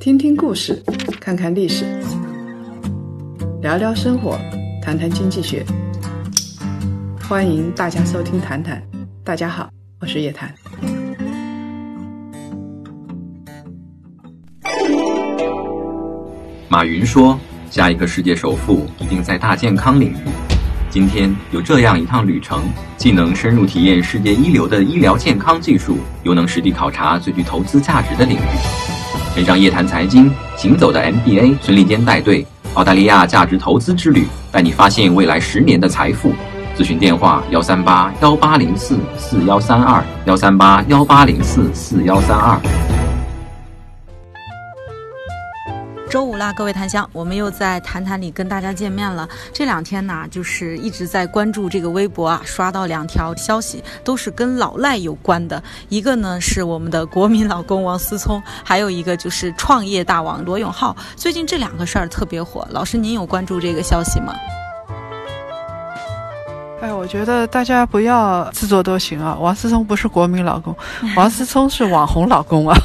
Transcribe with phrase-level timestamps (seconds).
[0.00, 0.82] 听听故事，
[1.20, 1.84] 看看历史，
[3.60, 4.38] 聊聊生活，
[4.82, 5.64] 谈谈经济学。
[7.28, 8.82] 欢迎大家收听《谈谈》，
[9.24, 9.70] 大家好，
[10.00, 10.52] 我是叶檀。
[16.68, 17.38] 马云说
[17.70, 20.16] ：“下一个世界首富一定在大健康领域。”
[20.92, 22.60] 今天有这样一趟旅程，
[22.98, 28.40] 既能深入体验世界一流的医疗健康技术，又能实地考察最具投资价值的领域。
[29.34, 36.34] 跟上夜谈财经行走的 MBA 孙立坚带队，澳大利亚价值投资之旅，带你发现未来十年的财富。
[36.76, 42.91] 咨询电话：幺三八幺八零四四幺三二，幺三八幺八零四四幺三二。
[46.12, 49.26] 周五啦，各位檀香，我们又在谈谈里跟大家见面了。
[49.50, 55.62] 这两天呢，就是一直在关注这个微博啊，刷到两条消息，都是跟老赖有关的。
[55.88, 60.94] 一个呢是我们的国民老公王思聪，还有一个就是创业大王罗永浩。
[61.16, 64.34] 最近这两个事儿特别火，老师您有关注这个消息吗？
[66.82, 69.38] 哎，我觉得大家不要自作多情啊！
[69.40, 70.76] 王思聪不是国民老公，
[71.16, 72.76] 王思聪是网红老公啊。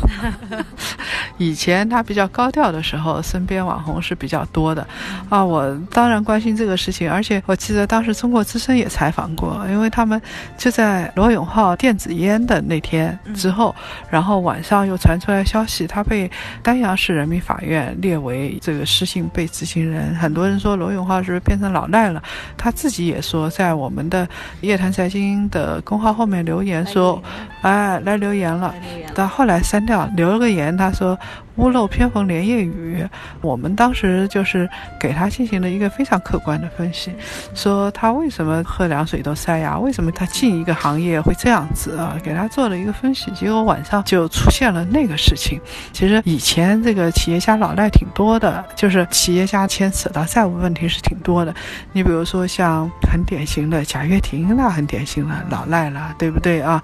[1.38, 4.86] 以前他比较高调的时候，身边网红是比较多的，
[5.30, 10.20] 啊，我当然关心这个事情，而且我记得当时中国之声也采访过，因为他们
[10.58, 13.76] 就在罗永浩电子烟的那天之后，
[14.10, 16.30] 然后晚上又传出来消息，他被
[16.64, 22.22] 丹阳市人民法院列为这个失信被执行人，很多人说罗永浩是不是变成老赖了？
[22.58, 24.28] 他自己也说，在我们的
[24.62, 27.22] 夜谈财经的公号后面留言说，
[27.62, 28.74] 哎，来留言了，
[29.14, 31.16] 但后来删掉，留了个言，他说。
[31.56, 33.08] 屋漏偏逢连夜雨，
[33.42, 37.12] 我们当时就是给他进行了一个非常客观的分析，
[37.56, 42.16] 说他为什么喝凉水都塞牙，为什么他进一个行业会这样子啊？
[42.24, 45.60] 给他做了一个分析，结果晚上就出现了那个事情。
[45.92, 51.54] 其实以前这个企业家老赖挺多的，就是企业家牵扯到债务问题是挺多的。
[51.92, 56.84] 你比如说像很典型的贾跃亭，那很典型的老赖了，对不对啊？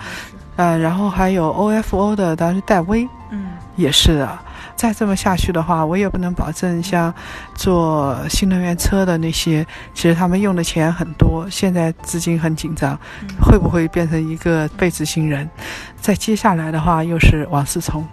[0.56, 3.52] 呃，然后还有 OFO 的当时戴威，嗯。
[3.76, 4.40] 也是的，
[4.76, 7.14] 再这么下去的话，我也不能保证像
[7.56, 13.00] 做新能源车的那些，其实他们用的钱很多，现在资金很紧张，
[13.42, 15.50] 会不会变成一个被执行人？
[16.02, 18.06] 再接下来的话，又是王思聪。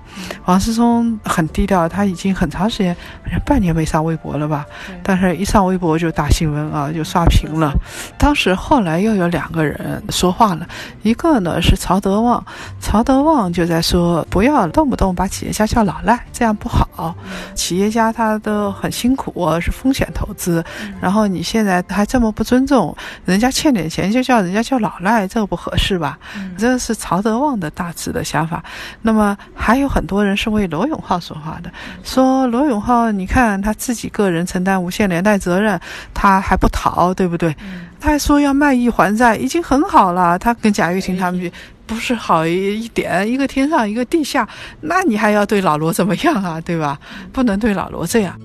[0.44, 2.94] 王思聪很低调，他已经很长时间，
[3.24, 4.64] 好像半年没上微博了吧？
[5.02, 7.72] 但是一上微博就大新闻啊，就刷屏了。
[8.16, 10.68] 当时后来又有两个人说话了，
[11.02, 12.44] 一个呢是曹德旺，
[12.78, 17.14] 曹德旺就在说，不要动不动把企业家叫老赖，这样不好。
[17.54, 20.62] 企业家他都很辛苦，是风险投资，
[21.00, 22.94] 然后你现在还这么不尊重
[23.24, 26.18] 人家，欠点钱就叫人家叫老赖，这个不合适吧？
[26.58, 27.70] 这是曹德旺的。
[27.80, 28.62] 大致的想法，
[29.00, 31.70] 那么还有很多人是为罗永浩说话的，
[32.02, 35.80] 说罗永浩，你看他自己个人承担无限连带责任，
[36.12, 37.56] 他还不逃，对不对？
[38.00, 40.38] 他还说要卖艺还债，已经很好了。
[40.38, 41.52] 他跟贾跃亭他们比，
[41.90, 44.48] 不是好一点，一个天上一个地下，
[44.80, 46.60] 那你还要对老罗怎么样啊？
[46.60, 46.96] 对吧？
[47.32, 48.40] 不能对老罗这样。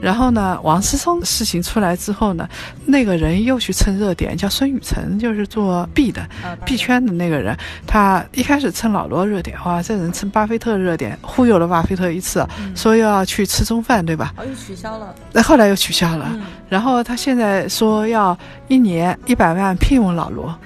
[0.00, 2.48] 然后呢，王思聪事情出来之后呢，
[2.86, 6.26] 那个人又去蹭热点，叫孙雨辰，就是做币的，
[6.64, 7.54] 币圈的那个人。
[7.86, 14.32] 他一开始蹭老罗热点，哇，这人蹭巴菲特热点，忽悠了巴菲特一次，说要去吃中饭，对吧？
[14.38, 15.14] 哦，又取消了。
[15.32, 16.30] 那后来又取消了。
[16.70, 18.38] 然后他现在说要
[18.68, 20.58] 一年一百万聘用老罗。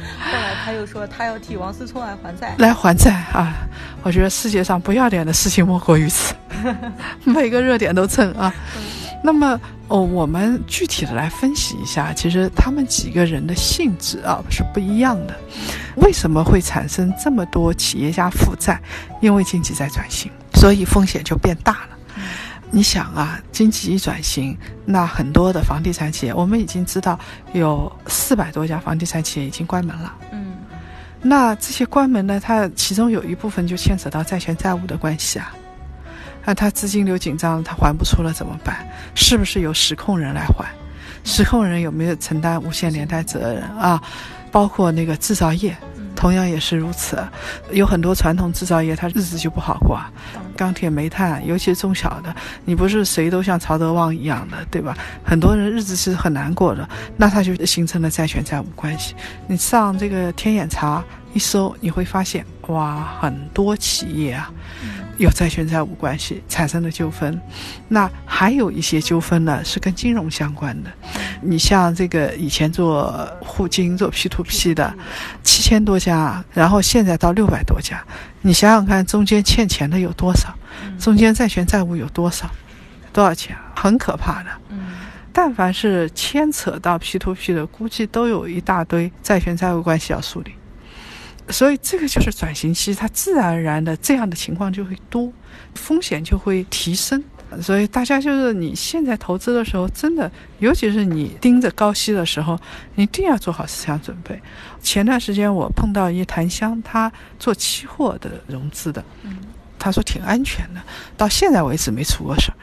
[0.20, 3.52] 后来他又说他要替王思聪来还债，来还债啊！
[4.02, 6.34] 我觉得世界上不要脸的事情莫过于此，
[7.24, 8.52] 每个热点都蹭啊。
[9.22, 15.34] 那么哦，我们具体的来分析一下，其实他们几个人的性质啊是不一样的。
[15.96, 18.80] 为什么会产生这么多企业家负债？
[19.20, 21.97] 因为经济在转型，所以风险就变大了。
[22.70, 27.18] 你想啊，经济一转型，那很多的房地产企业，我们已经知道
[27.52, 30.14] 有四百多家房地产企业已经关门了。
[30.32, 30.52] 嗯，
[31.22, 35.54] 那这些关门呢，它其中有一部分就牵扯到债权债务的关系啊。
[36.44, 38.86] 那它资金流紧张，它还不出了怎么办？
[39.14, 40.66] 是不是由实控人来还？
[41.24, 44.00] 实控人有没有承担无限连带责任啊？
[44.52, 45.76] 包括那个制造业。
[46.14, 47.16] 同样也是如此，
[47.70, 50.00] 有很多传统制造业，它日子就不好过。
[50.58, 52.34] 钢铁、煤炭，尤其是中小的，
[52.64, 54.98] 你不是谁都像曹德旺一样的，对吧？
[55.22, 59.14] 很多人日子是很难过的，那他就形成了债权债务关系。
[59.46, 64.50] 你上这个天眼查一搜，你会发现，哇，很多企业啊，
[65.18, 67.40] 有债权债务关系产生的纠纷。
[67.86, 70.90] 那还有一些纠纷呢，是跟金融相关的。
[71.40, 74.92] 你像这个以前做互金、做 P to P 的，
[75.44, 78.02] 七千多家，然后现在到六百多家，
[78.42, 80.54] 你想想看，中间欠钱的有多少？
[80.98, 82.50] 中间债权债务有多少？
[83.12, 83.56] 多少钱？
[83.74, 84.50] 很可怕的。
[85.32, 90.52] 但凡是牵扯到 P to P 的，估计都有一大堆债权债务关系要梳理。
[91.50, 95.32] 所以这个就是转型期，它自然而然的这样的情况就会多，
[95.74, 97.22] 风险就会提升。
[97.62, 102.58] 所以大家就是你现在投资的时候，真的，尤其是你盯着高息的时候，
[102.94, 104.40] 你一定要做好思想准备。
[104.82, 109.02] 前段时间我碰到一檀香，他做期货的融资的，
[109.78, 110.80] 他说挺安全的，
[111.16, 112.54] 到现在为止没出过事儿。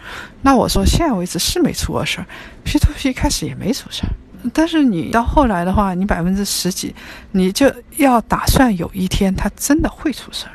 [0.42, 2.28] 那我说现在为止是没出过事儿
[2.64, 4.10] ，P to P 开始也没出事儿。
[4.54, 6.94] 但是你到后来的话，你百分之十几，
[7.32, 10.52] 你就要打算有一天它真的会出事儿。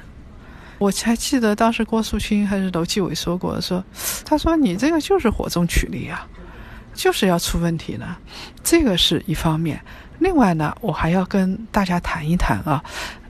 [0.81, 3.85] 我还记得当时郭树清还是楼继伟说过，说
[4.25, 6.27] 他说你这个就是火中取栗啊，
[6.95, 8.17] 就是要出问题呢。
[8.65, 9.79] 这个是一方面。
[10.19, 12.83] 另外呢，我还要跟大家谈一谈啊，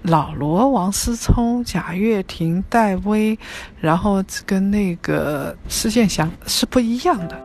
[0.03, 3.37] 老罗、王思聪、贾跃亭、戴威，
[3.81, 7.37] 然后跟那个施建祥是不一样的。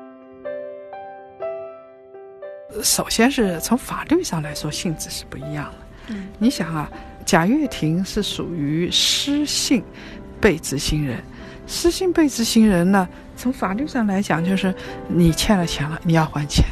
[2.83, 5.77] 首先是从法律上来说，性质是不一样的。
[6.09, 6.89] 嗯，你想啊，
[7.25, 9.83] 贾跃亭是属于失信
[10.39, 11.17] 被执行人，
[11.65, 14.73] 失信被执行人呢，从法律上来讲，就是
[15.07, 16.63] 你欠了钱了，你要还钱，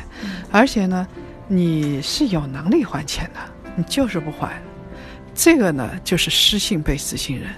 [0.52, 1.08] 而且呢，
[1.48, 3.40] 你是有能力还钱的，
[3.76, 4.62] 你就是不还，
[5.34, 7.50] 这个呢就是失信被执行人。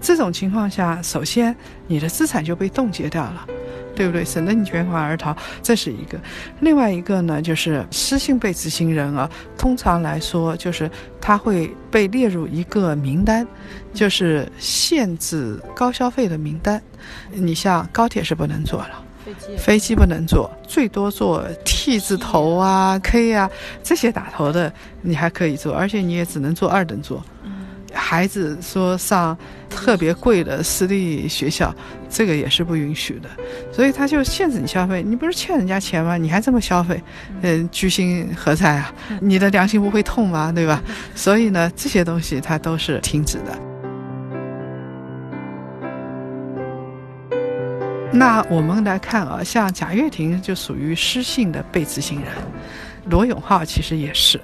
[0.00, 1.54] 这种情况下，首先
[1.86, 3.46] 你的资产就被冻结掉了。
[4.00, 4.24] 对不对？
[4.24, 6.18] 省得你卷款而逃，这是一个。
[6.60, 13.46] 另外一个呢，就是失信被执行人啊，通常来说就是他会被列入一个名单，
[13.92, 16.80] 就是限制高消费的名单。
[17.30, 19.04] 你像高铁是不能坐了，
[19.58, 23.50] 飞机不能坐，最多坐 T 字头啊、K 啊
[23.82, 24.72] 这些打头的
[25.02, 27.22] 你还可以坐，而且你也只能坐二等座。
[27.92, 29.36] 孩子说上
[29.68, 31.74] 特别贵的私立学校，
[32.08, 33.28] 这个也是不允许的，
[33.72, 35.02] 所以他就限制你消费。
[35.02, 36.16] 你不是欠人家钱吗？
[36.16, 37.02] 你还这么消费，
[37.42, 38.92] 嗯，居心何在啊？
[39.20, 40.52] 你的良心不会痛吗？
[40.52, 40.82] 对吧？
[41.14, 43.58] 所以呢，这些东西它都是停止的。
[48.12, 52.28] 那我们来看啊，像贾跃亭就属于失信的被执行人，
[53.04, 54.40] 罗永浩其实也是。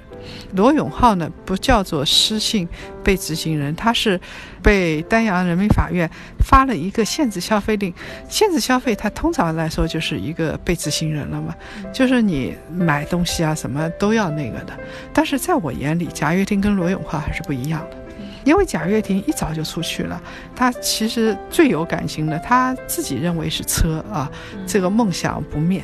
[0.55, 2.67] 罗永浩呢，不叫做失信
[3.03, 4.19] 被执行人，他是
[4.61, 6.09] 被丹阳人民法院
[6.39, 7.93] 发了一个限制消费令。
[8.29, 11.53] 限制消费，他通常来说就是一个被执行人了嘛，
[11.93, 14.73] 就是你买东西啊什么都要那个的。
[15.13, 17.97] 但是在我眼里，贾跃亭跟罗永浩还是不一样的，
[18.43, 20.21] 因为贾跃亭一早就出去了，
[20.55, 24.31] 他其实最有感情的，他自己认为是车啊，
[24.65, 25.83] 这个梦想不灭。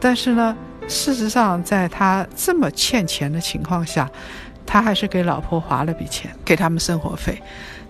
[0.00, 0.56] 但是呢。
[0.88, 4.10] 事实上，在他这么欠钱的情况下，
[4.66, 7.40] 他还是给老婆划了笔钱，给他们生活费，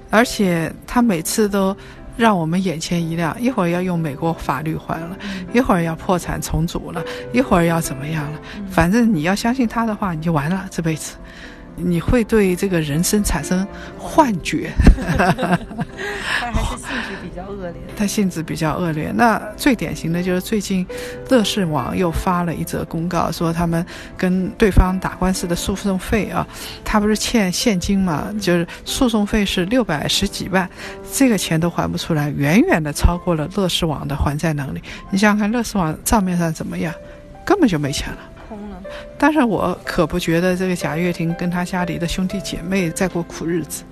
[0.09, 1.77] 而且他每次都
[2.17, 5.17] 让我们眼前一亮，一会儿要用美国法律还了，
[5.53, 7.03] 一会儿要破产重组了，
[7.33, 8.39] 一会儿要怎么样了，
[8.71, 11.17] 反正你要相信他的话，你就完了这辈子。
[11.77, 13.67] 你会对这个人生产生
[13.99, 14.71] 幻觉，
[15.19, 17.75] 他还是性质比较恶劣。
[17.97, 19.11] 他性质比较恶劣。
[19.15, 20.87] 那最典型的就是最近，
[21.29, 23.85] 乐视网又发了一则公告，说他们
[24.17, 26.47] 跟对方打官司的诉讼费啊，
[26.85, 30.69] 他不是欠现金嘛，就是诉讼费是六百十几万，
[31.13, 34.83] 这个钱都还不出来，远远的超过了乐视网的还债能力。
[35.11, 36.93] 你想想看，乐视网账面上怎么样，
[37.45, 38.19] 根本就没钱了。
[39.19, 43.83] 但是我可不觉得这个贾跃亭跟他家里的兄弟姐妹在过苦日子，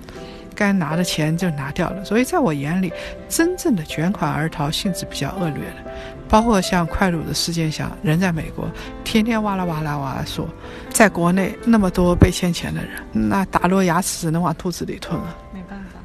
[0.55, 2.03] 该拿的钱就拿掉了。
[2.03, 2.91] 所以在我眼里，
[3.29, 5.91] 真正的卷款而逃性质比较恶劣的，
[6.27, 8.69] 包括像快鲁的事件下，人在美国，
[9.03, 10.47] 天天哇啦哇啦哇啦说，
[10.89, 15.37] 在国内那么多被欠钱的人，那打落牙齿只能往肚子里吞了。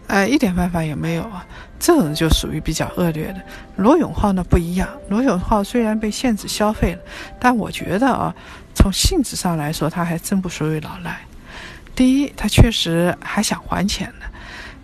[0.08, 1.44] 哎，一点办法也没有啊！
[1.80, 3.42] 这种就属于比较恶劣的。
[3.76, 7.00] 罗永浩呢不一样，罗永浩虽然被限制消费了，
[7.40, 8.34] 但我觉得啊，
[8.72, 11.18] 从性质上来说，他还真不属于老赖。
[11.96, 14.26] 第一，他确实还想还钱呢；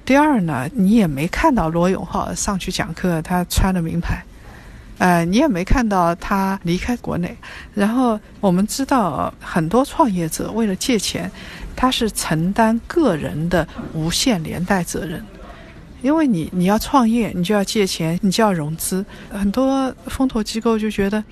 [0.04, 4.24] 第二呢，你也没看到罗永浩上去讲课，他穿的名牌，
[4.98, 7.36] 呃，你也没看到他离开国内。
[7.74, 11.30] 然后我们知道，很多创业者为了借钱。
[11.74, 15.24] 他是承担个人的无限连带责任，
[16.00, 19.04] 因为你你要创业，你就要借钱，你就要融资。
[19.30, 21.22] 很多风投机构就觉得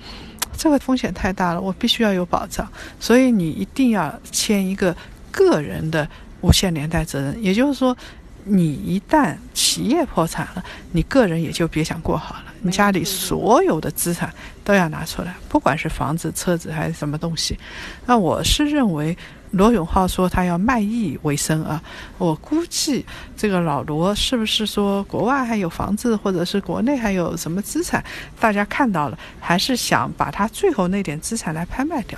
[0.57, 2.67] 这个风险太大了，我必须要有保障，
[2.99, 4.95] 所以你一定要签一个
[5.31, 6.07] 个人的
[6.41, 7.43] 无限连带责任。
[7.43, 7.95] 也就是说，
[8.43, 12.45] 你一旦企业破产了，你个人也就别想过好了。
[12.61, 14.31] 你家里所有的资产
[14.63, 17.57] 都要拿出来，不管是房子、车子还是什么东西。
[18.05, 19.17] 那我是认为。
[19.51, 21.81] 罗永浩说他要卖艺为生啊，
[22.17, 23.05] 我估计
[23.35, 28.03] 这个老罗是不是说国外还有房子，或者是国内还有什么资产，
[28.39, 32.17] 大家看到了，还是想把他最后那点资产来拍卖掉？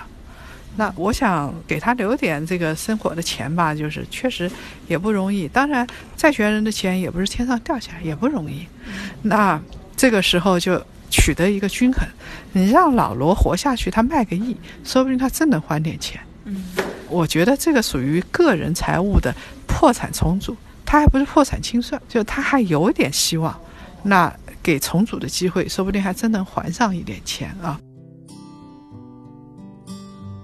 [0.76, 4.50] 那我想给他留点这个生活的钱吧，就是确实
[4.88, 5.48] 也不容易。
[5.48, 8.66] 当然，债权人的钱也不是天上掉下来，也不容易。
[9.22, 9.62] 那
[9.96, 12.04] 这个时候就取得一个均衡，
[12.54, 16.20] 你让老罗活下去，他卖个艺，说不定他真能还点钱。
[16.46, 16.64] 嗯。
[17.14, 19.34] 我觉得这个属于个人财务的
[19.68, 23.56] 破产重组，他还不是破产清算，就他还有点希望。
[24.02, 27.80] 那给重组的机会，说不定还真能还上一点钱啊。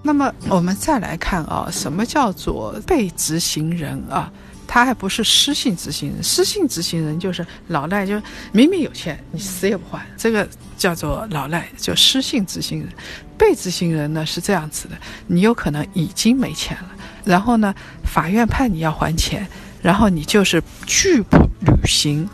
[0.03, 4.31] 那么我们再来看啊，什么叫做被执行人啊？
[4.71, 8.21] 他还不是失信执行人，失信执行人就是老赖，就
[8.51, 10.47] 明明有钱，你死也不还，这个
[10.77, 12.89] 叫做老赖，就失信执行人。
[13.35, 14.95] 被执行人呢是这样子的，
[15.25, 16.89] 你有可能已经没钱了，
[17.25, 17.73] 然后呢，
[18.03, 19.47] 法院判你要还钱，
[19.81, 22.29] 然后你就是拒不履行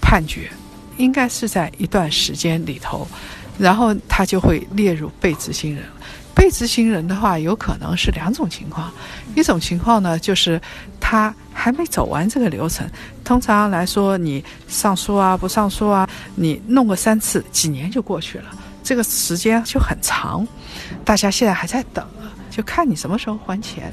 [0.00, 0.50] 判决，
[0.96, 3.06] 应该是在一段时间里头，
[3.58, 5.84] 然后他就会列入被执行人。
[6.34, 8.92] 被执行人的话，有可能是两种情况，
[9.34, 10.60] 一种情况呢，就是
[11.00, 12.86] 他还没走完这个流程。
[13.22, 18.46] 通常来说，你上诉啊，不上诉啊，你弄个三次，几年就过去了，
[18.82, 20.46] 这个时间就很长。
[21.04, 22.04] 大家现在还在等，
[22.50, 23.92] 就看你什么时候还钱，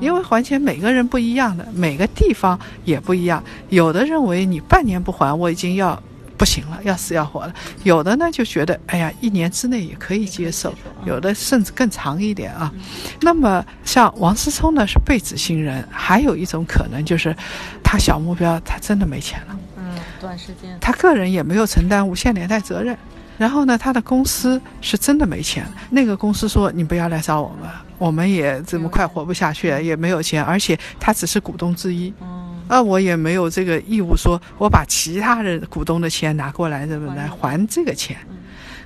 [0.00, 3.42] 因为还钱每个人不一样的，每个地方也不一样。
[3.68, 6.02] 有的认为你半年不还，我已经要。
[6.42, 7.54] 不行了，要死要活了。
[7.84, 10.72] 有的呢就觉得，哎呀，一年之内也可以接受；
[11.04, 12.68] 有的甚至更长一点啊。
[13.20, 17.32] 那么像王思聪呢是被执行人，还有一种可能就是，
[17.80, 19.56] 他小目标他真的没钱了。
[19.76, 20.76] 嗯，短时间。
[20.80, 22.98] 他个人也没有承担无限连带责任。
[23.38, 25.64] 然后呢，他的公司是真的没钱。
[25.90, 32.12] 那个公司说：“你不要来找我们，我们也这么快活不下去，也没有钱，而且他只是股东之一。”
[32.72, 38.16] 那我也没有这个义务，说我把其他人股东的钱拿过来，这么来还这个钱。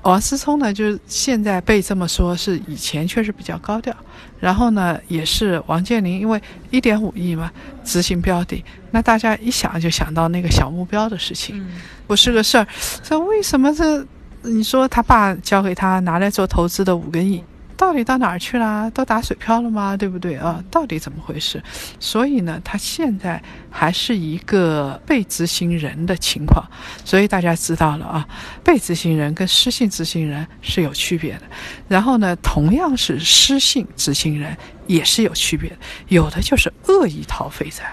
[0.01, 3.95] 王思聪呢，就是现在被这么说，是以前确实比较高调。
[4.41, 7.49] 然后呢，也是王健林，因为一点五亿嘛，
[7.85, 11.65] 执行标的，那大家一想就想到那个小目标的事情，
[12.05, 12.67] 不是个事儿。
[13.01, 14.05] 这为什么这？
[14.41, 17.41] 你说他爸交给他拿来做投资的五个亿？
[17.77, 18.89] 到底到哪儿去了？
[18.89, 19.95] 都打水漂了吗？
[19.95, 20.61] 对不对啊？
[20.71, 21.61] 到底怎么回事？
[21.99, 26.65] 所以呢，他现在还是一个被执行人的情况。
[27.05, 28.27] 所以大家知道了啊，
[28.63, 31.41] 被执行人跟失信执行人是有区别的。
[31.87, 34.57] 然后呢，同样是失信执行人
[34.87, 35.77] 也是有区别的。
[36.07, 37.85] 有的就是恶意逃废债，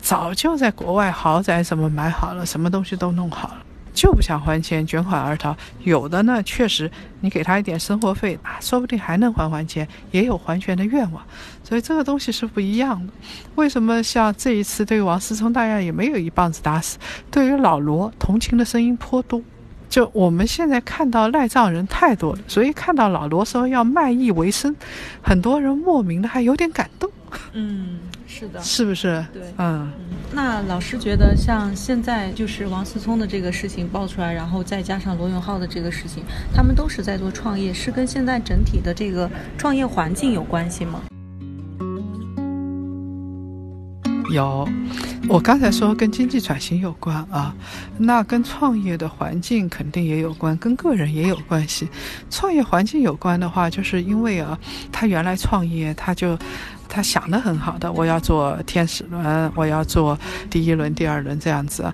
[0.00, 3.64] 早就在国外豪宅什么买好了，什么东西都弄好了。
[3.98, 5.56] 就不想还钱，卷款而逃。
[5.82, 6.88] 有的呢，确实
[7.20, 11.20] 你给他一点生活费啊，说不定还能还还钱，也有还钱的愿望。
[11.64, 13.12] 所以这个东西是不一样的。
[13.56, 16.96] 为什么像这一次对王思聪，大家也没有一棒子打死？
[17.28, 19.42] 对于老罗，同情的声音颇多。
[19.88, 24.76] 就我们现在看到赖账人太多了，所以看到老罗说要卖艺为生，
[25.20, 27.10] 很多人莫名的还有点感动。
[27.58, 27.98] 嗯。
[28.30, 29.24] 是的，是不是？
[29.32, 29.90] 对，嗯，
[30.32, 36.22] 那老师觉得，像现在就是王思聪的这个事情爆出来，然后再加上罗永浩的这个事情，
[36.54, 41.00] 他们都是在做创业，是跟现在整体的这个创业环境有关系吗？
[44.30, 44.68] 有，
[45.28, 47.54] 我刚才说跟经济转型有关啊，
[47.98, 51.88] 那跟创业的环境肯定也有关，跟个人也有关系。
[52.30, 54.58] 创业环境有关的话，就是因为啊，
[54.92, 56.38] 他原来创业他就。
[56.90, 60.18] 他想的很好的，我要做天使轮，我要做
[60.48, 61.84] 第一轮、第二轮这样子。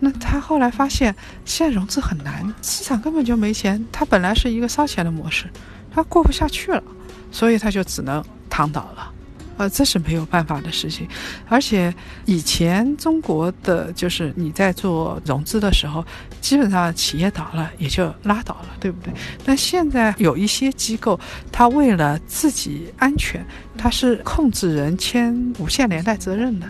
[0.00, 3.80] 那他后来发现，现在融资很难，市场根本就没钱。
[3.92, 5.48] 他本来是一个烧钱的模式，
[5.94, 6.82] 他过不下去了，
[7.30, 9.12] 所以他就只能躺倒了。
[9.60, 11.06] 呃，这是没有办法的事情，
[11.46, 16.02] 而且以前中国的就是你在做融资的时候，
[16.40, 19.12] 基本上企业倒了也就拉倒了，对不对？
[19.44, 21.20] 但现在有一些机构，
[21.52, 23.44] 他为了自己安全，
[23.76, 26.66] 他是控制人签无限连带责任的，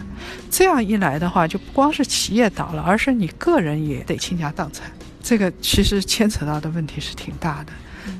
[0.50, 4.90] 这样一来的话，就不光是企业倒了，而是你个人也得倾家荡产，
[5.22, 7.72] 这个其实牵扯到的问题是挺大的。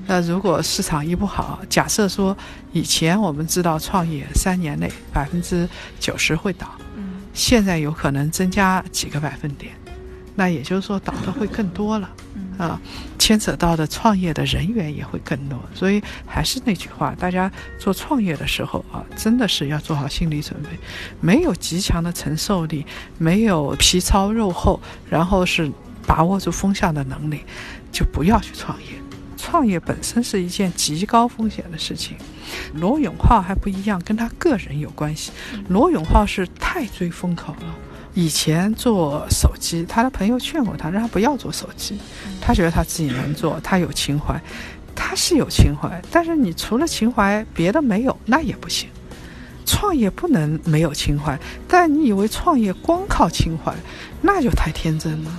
[0.06, 2.36] 那如果市场一不好，假设说
[2.72, 5.68] 以前我们知道创业三年内百分之
[5.98, 6.66] 九十会倒，
[6.96, 9.72] 嗯，现在有可能增加几个百分点，
[10.34, 12.10] 那也就是说倒的会更多了。
[12.58, 12.78] 啊，
[13.18, 20.68] 牵扯到的创业的人员也会更多，所以还是那句话，大家做创业的时候啊，真的是要做好心理准备，
[21.20, 22.84] 没有极强的承受力，
[23.16, 24.78] 没有皮糙肉厚，
[25.08, 25.72] 然后是
[26.06, 27.40] 把握住风向的能力，
[27.90, 28.88] 就不要去创业。
[29.40, 32.16] 创业本身是一件极高风险的事情。
[32.74, 35.32] 罗永浩还不一样，跟他个人有关系。
[35.68, 37.74] 罗永浩是太追风口了。
[38.12, 41.98] 以前做手机，他的朋友劝过他，让他不要做手机。
[42.40, 44.40] 他觉得他自己能做，他有情怀，
[44.94, 46.02] 他是有情怀。
[46.10, 48.88] 但是你除了情怀，别的没有，那也不行。
[49.64, 53.72] 创业不能没有情怀，但你以为创业光靠情怀，
[54.20, 55.30] 那就太天真了。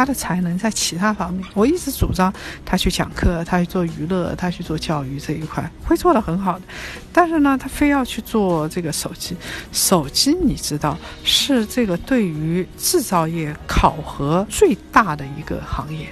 [0.00, 2.32] 他的才能在其他方面，我一直主张
[2.64, 6.64] 他去讲课，他去做娱乐，他去做教育这一块会做得很好的。
[7.12, 9.36] 但是呢，他非要去做这个手机，
[9.72, 16.08] 手机你知道是这个对于制造业考核最大的一个行业，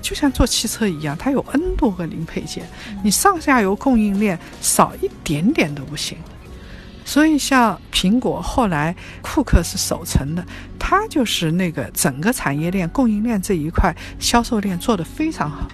[0.00, 2.64] 就像做汽车一样，它有 N 多个零配件，
[3.02, 6.16] 你上下游供应链少一点点都不行。
[7.04, 10.44] 所以，像苹果后来库克是守成的，
[10.78, 15.68] 他就是那个整个产业链、供应链这一块销售链做得非常好。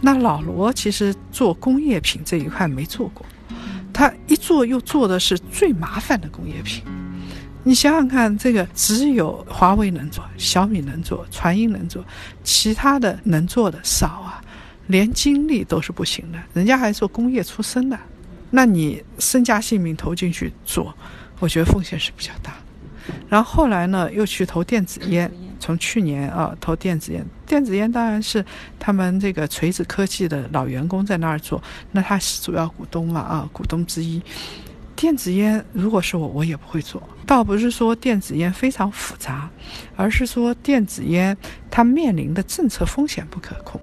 [0.00, 3.24] 那老罗其实做工业品这一块没做过，
[3.92, 6.82] 他一做又做的是最麻烦的工业品。
[7.62, 12.04] 你想想看，这个只有华为能做，小米能做，传音能做，
[12.44, 14.42] 其他的能做的少啊，
[14.88, 16.38] 连精力都是不行的。
[16.52, 17.98] 人家还做工业出身的。
[18.50, 20.94] 那你身家性命投进去做，
[21.38, 22.54] 我觉得风险是比较大。
[23.28, 27.24] 然后后来呢，又去投电子烟，从去年啊投电子烟。
[27.46, 28.44] 电子烟当然是
[28.78, 31.62] 他们这个锤子科技的老员工在那儿做，
[31.92, 34.20] 那他是主要股东嘛啊，股东之一。
[34.96, 37.00] 电子烟如果是我，我也不会做。
[37.26, 39.48] 倒不是说电子烟非常复杂，
[39.94, 41.36] 而是说电子烟
[41.70, 43.80] 它面临的政策风险不可控。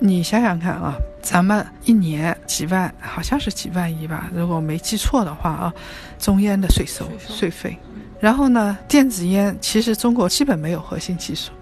[0.00, 5.74] 你想想看啊，咱们一年几万，好像是几万亿吧，如果没记错的话啊，
[6.18, 7.76] 中烟的税收税费。
[8.18, 11.52] 然后呢，电子烟其实中国基本没有核心技术，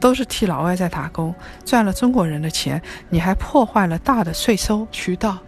[0.00, 1.34] 都是替老外在打工，
[1.64, 5.38] 赚了中国人的钱，你还破坏了大的税收渠道，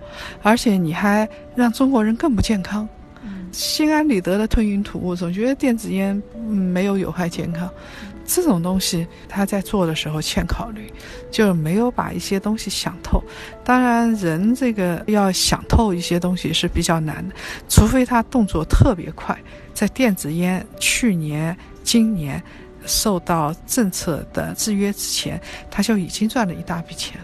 [0.42, 2.88] 而且你还让中国人更不健康。
[3.50, 7.68] 心安理得的吞云吐雾，总觉得电子烟没有有害健康。
[8.34, 10.90] 这种东西他在做的时候欠考虑，
[11.30, 13.22] 就没有把一些东西想透。
[13.62, 17.34] 当然，人这个要想透一些东西是比较难的，
[17.68, 19.38] 除非他动作特别快。
[19.74, 22.42] 在电子烟去年、今年
[22.86, 25.40] 受到政策的制约之前，
[25.70, 27.20] 他就已经赚了一大笔钱。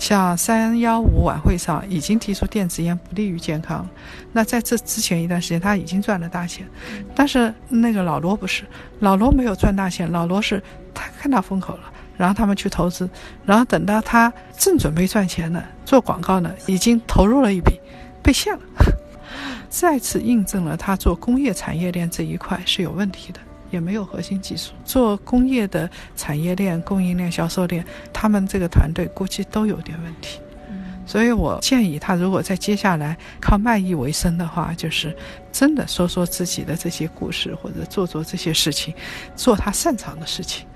[0.00, 3.86] 像三幺五晚会上已经提出电子烟不利于健康，
[4.32, 6.66] 那在这之前一段时间他已经赚了大钱，
[7.14, 8.64] 但是那个老罗不是，
[9.00, 10.60] 老罗没有赚大钱，老罗是
[10.94, 13.06] 他看到风口了，然后他们去投资，
[13.44, 17.78] 然后等到他正准备赚钱呢，做广告呢，已经投入了一笔，
[18.22, 18.62] 被骗了，
[19.68, 23.40] 再次印证了他做工业产业链这一块是有问题的。
[23.70, 30.40] 也没有核心技术，做工业的产业链、供应链、销售链，他们这个团队估计都有点问题。
[31.06, 35.16] 所以我建议他，如果在接下来靠卖艺为生的话，就是
[35.50, 38.94] 真的说说自己的这些故事，或者做做这些事情，
[39.34, 40.68] 做他擅长的事情，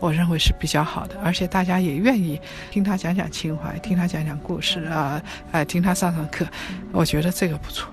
[0.00, 1.20] 我认为是比较好的。
[1.22, 6.46] 而且大家也愿意听他讲讲情怀，听他讲讲故事啊，哎，听他上上课，
[6.90, 7.92] 我觉得这个不错。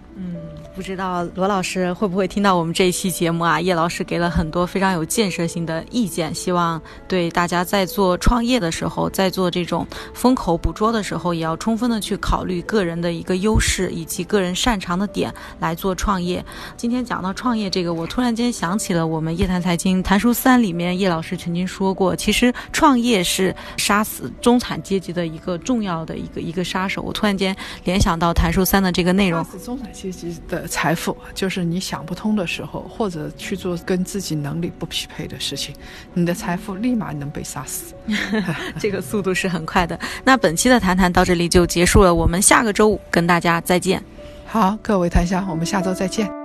[0.79, 3.59] 不知道罗老师会不会听到我们这一期节目啊？
[3.59, 16.41] 叶老师给了很多非常有建设性的意见，希望对大家在做创业的时候，在做这种风口捕捉的时候，也要充分的去考虑个人的一个优势以及个人擅长的点来做创业。
[16.77, 27.01] 今天讲到创业这个，我突然间想起了我们《夜谈财经》谈书三里面叶老师曾经说过，其实创业是杀死中产阶级的一个重要的一个一个杀手。
[27.01, 30.68] 我突然间联想到谈书三的这个内容，杀死中产阶级的。
[30.69, 35.75] 财富就是你想不通的时候，或者去做跟自己能力不匹配的事情，
[36.13, 37.93] 你的财富立马能被杀死。
[38.79, 39.99] 这个速度是很快的。
[40.23, 44.01] 那本期的谈谈到这里就结束了，我们下个周五跟大家再见。
[44.45, 46.38] 好，各位檀香，我们下周再见。